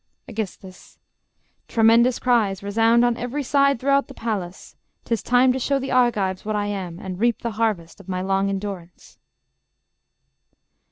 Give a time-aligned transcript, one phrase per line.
[0.27, 0.97] Aegis.
[1.67, 6.43] Tremendous cries Resound on every side throughout the palace: 'Tis time to show the Argives
[6.43, 9.19] what I am, And reap the harvest of my long endurance.